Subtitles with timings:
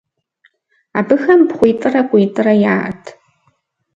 [0.99, 3.03] Абыхэм пхъуитӏрэ къуитӏрэ яӏэт.